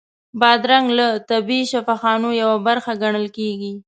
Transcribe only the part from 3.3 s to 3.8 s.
کېږي.